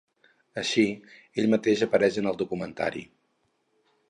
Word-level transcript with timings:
Així, 0.61 0.85
ell 1.43 1.49
mateix 1.55 1.83
apareix 1.87 2.19
en 2.23 2.31
el 2.33 2.41
documentari. 2.43 3.05